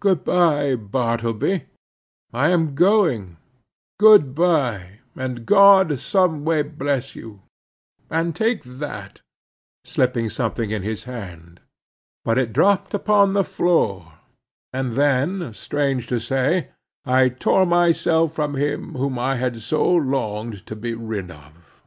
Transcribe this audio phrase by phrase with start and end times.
[0.00, 1.66] "Good bye, Bartleby;
[2.32, 7.42] I am going—good bye, and God some way bless you;
[8.10, 9.20] and take that,"
[9.84, 11.60] slipping something in his hand.
[12.24, 14.14] But it dropped upon the floor,
[14.72, 20.94] and then,—strange to say—I tore myself from him whom I had so longed to be
[20.94, 21.84] rid of.